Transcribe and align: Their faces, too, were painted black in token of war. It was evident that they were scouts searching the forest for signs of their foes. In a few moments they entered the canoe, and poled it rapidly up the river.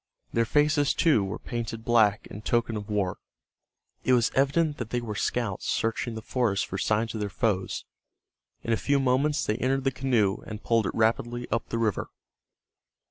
Their 0.33 0.45
faces, 0.45 0.95
too, 0.95 1.23
were 1.23 1.37
painted 1.37 1.85
black 1.85 2.25
in 2.25 2.41
token 2.41 2.75
of 2.75 2.89
war. 2.89 3.19
It 4.03 4.13
was 4.13 4.31
evident 4.33 4.77
that 4.77 4.89
they 4.89 4.99
were 4.99 5.13
scouts 5.13 5.67
searching 5.69 6.15
the 6.15 6.23
forest 6.23 6.65
for 6.65 6.79
signs 6.79 7.13
of 7.13 7.19
their 7.19 7.29
foes. 7.29 7.85
In 8.63 8.73
a 8.73 8.77
few 8.77 8.99
moments 8.99 9.45
they 9.45 9.57
entered 9.57 9.83
the 9.83 9.91
canoe, 9.91 10.37
and 10.47 10.63
poled 10.63 10.87
it 10.87 10.95
rapidly 10.95 11.47
up 11.51 11.69
the 11.69 11.77
river. 11.77 12.09